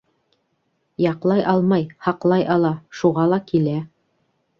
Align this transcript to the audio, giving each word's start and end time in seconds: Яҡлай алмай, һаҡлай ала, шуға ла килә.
Яҡлай 1.03 1.43
алмай, 1.51 1.85
һаҡлай 2.05 2.45
ала, 2.55 2.71
шуға 3.01 3.27
ла 3.35 3.39
килә. 3.53 3.75